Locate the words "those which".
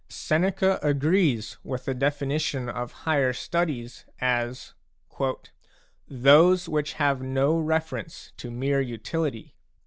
6.07-6.93